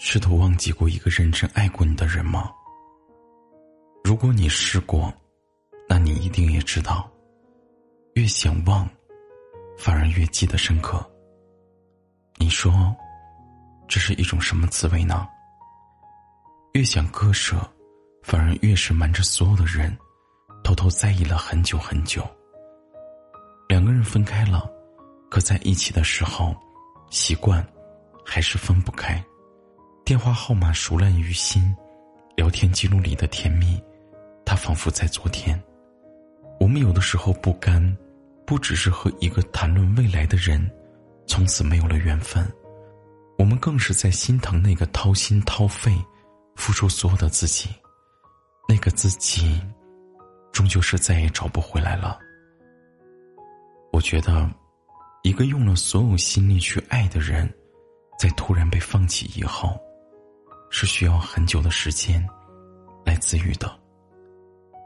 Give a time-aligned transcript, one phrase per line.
[0.00, 2.52] 试图忘记过一个认真爱过你的人吗？
[4.04, 5.12] 如果你试过，
[5.88, 7.10] 那你一定也知道，
[8.14, 8.88] 越想忘，
[9.76, 11.04] 反而越记得深刻。
[12.36, 12.94] 你说，
[13.88, 15.28] 这是一种什么滋味呢？
[16.74, 17.56] 越想割舍，
[18.22, 19.98] 反而越是瞒着所有的人，
[20.62, 22.24] 偷偷在意了很久很久。
[23.68, 24.70] 两个人分开了，
[25.28, 26.54] 可在一起的时候，
[27.10, 27.66] 习惯
[28.24, 29.20] 还是分不开。
[30.08, 31.76] 电话号码熟烂于心，
[32.34, 33.78] 聊天记录里的甜蜜，
[34.42, 35.62] 它仿佛在昨天。
[36.58, 37.94] 我们有的时候不甘，
[38.46, 40.66] 不只是和一个谈论未来的人，
[41.26, 42.42] 从此没有了缘分，
[43.36, 45.94] 我们更是在心疼那个掏心掏肺、
[46.56, 47.68] 付出所有的自己，
[48.66, 49.60] 那个自己，
[50.52, 52.18] 终究是再也找不回来了。
[53.92, 54.50] 我觉得，
[55.22, 57.46] 一个用了所有心力去爱的人，
[58.18, 59.78] 在突然被放弃以后。
[60.70, 62.26] 是需要很久的时间
[63.04, 63.70] 来自愈的。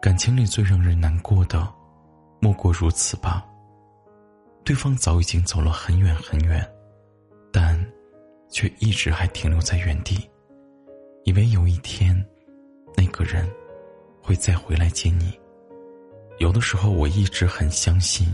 [0.00, 1.72] 感情里最让人难过的，
[2.40, 3.44] 莫过如此吧。
[4.64, 6.64] 对方早已经走了很远很远，
[7.52, 7.78] 但
[8.50, 10.28] 却一直还停留在原地，
[11.24, 12.14] 以为有一天
[12.96, 13.50] 那个人
[14.22, 15.38] 会再回来接你。
[16.38, 18.32] 有的时候，我一直很相信，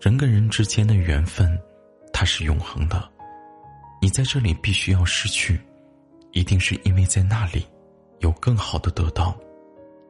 [0.00, 1.56] 人跟人之间的缘分，
[2.12, 3.08] 它是永恒的。
[4.00, 5.60] 你在这里必须要失去。
[6.38, 7.66] 一定是因为在那里，
[8.20, 9.36] 有更好的得到，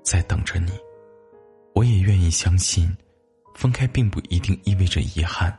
[0.02, 0.70] 在等着你。
[1.74, 2.94] 我也愿意相信，
[3.54, 5.58] 分开并不一定意味着遗憾。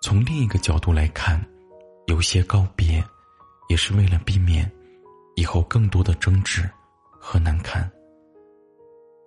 [0.00, 1.38] 从另一个角度来看，
[2.06, 3.04] 有些告别，
[3.68, 4.70] 也是为了避免
[5.36, 6.66] 以后更多的争执
[7.20, 7.86] 和难堪。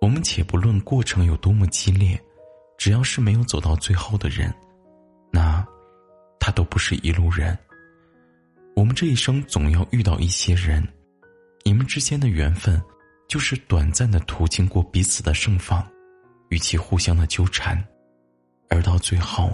[0.00, 2.20] 我们且不论过程有多么激烈，
[2.76, 4.52] 只要是没有走到最后的人，
[5.30, 5.64] 那
[6.40, 7.56] 他都不是一路人。
[8.74, 10.86] 我们这一生总要遇到一些人，
[11.64, 12.82] 你们之间的缘分，
[13.28, 15.86] 就是短暂的途经过彼此的盛放，
[16.48, 17.82] 与其互相的纠缠，
[18.68, 19.50] 而到最后，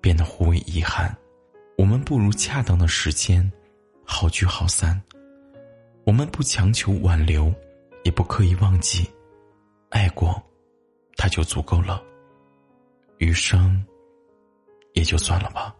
[0.00, 1.14] 变得互为遗憾。
[1.76, 3.50] 我们不如恰当的时间，
[4.04, 5.00] 好聚好散。
[6.04, 7.52] 我们不强求挽留，
[8.04, 9.06] 也不刻意忘记，
[9.90, 10.40] 爱过，
[11.16, 12.02] 他就足够了。
[13.18, 13.84] 余生，
[14.94, 15.74] 也就算了吧。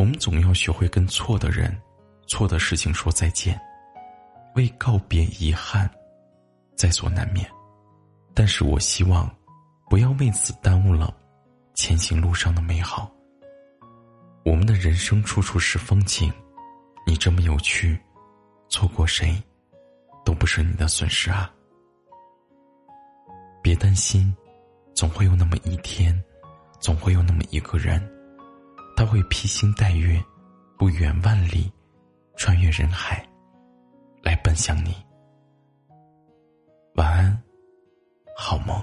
[0.00, 1.78] 我们总要学会跟错的人、
[2.26, 3.60] 错的事情说再见，
[4.54, 5.90] 为告别遗憾，
[6.74, 7.46] 在所难免。
[8.32, 9.30] 但是我希望，
[9.90, 11.14] 不要为此耽误了
[11.74, 13.12] 前行路上的美好。
[14.42, 16.32] 我们的人生处处是风景，
[17.06, 18.00] 你这么有趣，
[18.70, 19.36] 错过谁，
[20.24, 21.52] 都不是你的损失啊。
[23.60, 24.34] 别担心，
[24.94, 26.18] 总会有那么一天，
[26.78, 28.02] 总会有那么一个人。
[29.00, 30.22] 他会披星戴月，
[30.76, 31.72] 不远万里，
[32.36, 33.26] 穿越人海，
[34.22, 34.94] 来奔向你。
[36.96, 37.42] 晚安，
[38.36, 38.78] 好梦。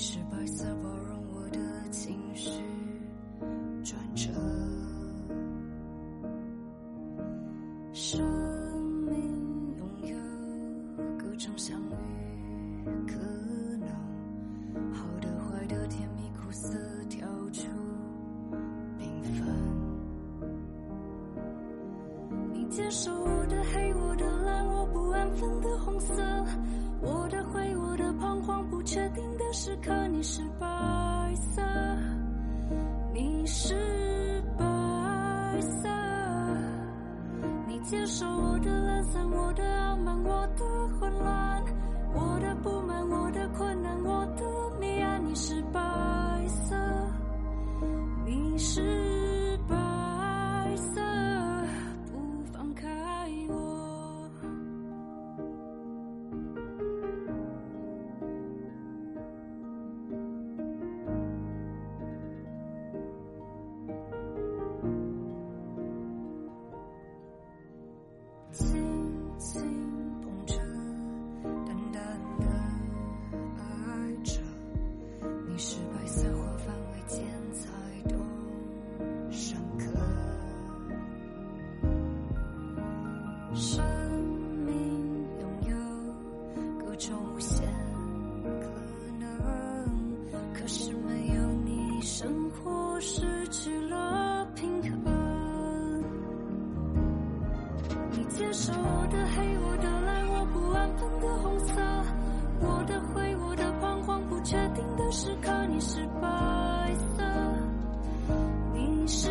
[0.00, 1.58] 是白色包容我的
[1.90, 2.52] 情绪
[3.82, 4.30] 转折，
[7.92, 8.20] 生
[9.06, 10.16] 命拥有
[11.18, 13.18] 各种相遇可
[13.80, 13.88] 能，
[14.94, 16.78] 好的坏的甜蜜苦涩
[17.08, 17.66] 跳出
[19.00, 19.48] 缤纷。
[22.52, 26.22] 你接受我的黑，我的蓝，我不安分的红色，
[27.00, 29.37] 我的灰，我的彷徨，不确定。
[29.52, 30.66] 时刻，你是白
[31.34, 31.62] 色，
[33.12, 33.74] 你是
[34.58, 35.88] 白色，
[37.66, 40.64] 你接受我的懒散，我的傲慢，我的
[41.00, 41.64] 混乱，
[42.14, 44.44] 我的不满，我的困难，我的
[105.78, 107.22] 你是白色
[108.74, 109.28] 你是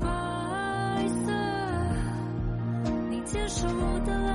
[0.00, 1.32] 白色。
[3.08, 3.68] 你接受
[4.04, 4.31] 的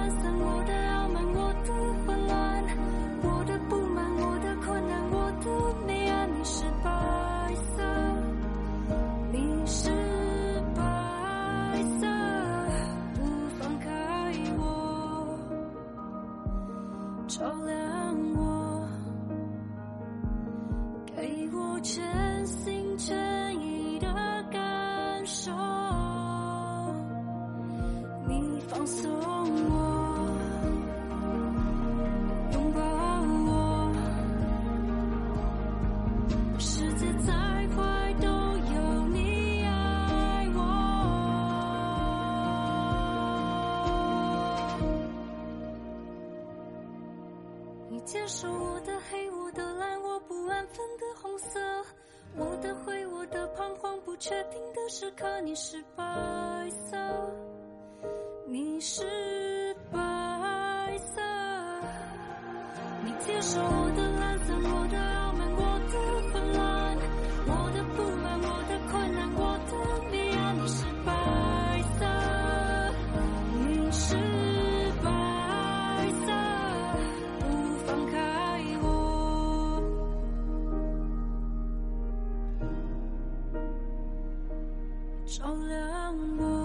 [21.77, 23.15] 我全心全
[23.61, 24.07] 意的
[24.51, 25.51] 感受，
[28.27, 29.07] 你放松
[29.69, 30.27] 我，
[32.51, 32.81] 拥抱
[33.45, 33.93] 我。
[36.57, 37.31] 世界再
[37.75, 40.59] 快都有你爱我，
[47.91, 49.26] 你接受我的黑。
[54.19, 56.03] 确定的时刻你是白
[56.69, 56.97] 色
[58.47, 59.99] 你是白
[60.97, 61.21] 色
[63.05, 63.86] 你接受我
[85.39, 86.56] 照亮我